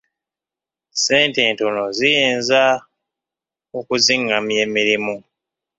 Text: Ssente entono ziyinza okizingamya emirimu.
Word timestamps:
Ssente 0.93 1.39
entono 1.49 1.83
ziyinza 1.97 2.61
okizingamya 3.77 4.57
emirimu. 4.65 5.15